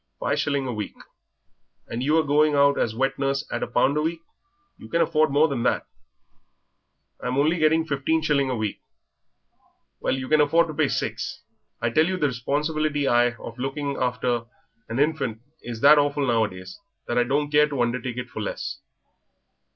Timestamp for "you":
2.01-2.17, 4.79-4.89, 10.17-10.27, 12.07-12.17